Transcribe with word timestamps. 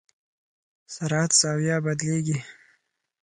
سرعت 0.93 1.31
زاویه 1.39 1.77
بدلېږي. 1.85 2.37